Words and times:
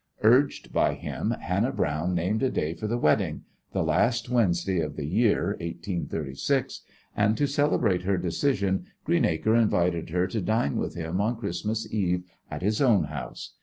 Urged 0.23 0.73
by 0.73 0.95
him 0.95 1.29
Hannah 1.29 1.71
Browne 1.71 2.15
named 2.15 2.41
a 2.41 2.49
day 2.49 2.73
for 2.73 2.87
the 2.87 2.97
wedding 2.97 3.43
the 3.71 3.83
last 3.83 4.29
Wednesday 4.29 4.79
of 4.79 4.95
the 4.95 5.05
year, 5.05 5.49
1836 5.59 6.81
and 7.15 7.37
to 7.37 7.45
celebrate 7.45 8.01
her 8.01 8.17
decision 8.17 8.87
Greenacre 9.03 9.53
invited 9.55 10.09
her 10.09 10.25
to 10.25 10.41
dine 10.41 10.77
with 10.77 10.95
him 10.95 11.21
on 11.21 11.37
Christmas 11.37 11.85
Eve 11.93 12.23
at 12.49 12.63
his 12.63 12.81
own 12.81 13.03
house. 13.03 13.53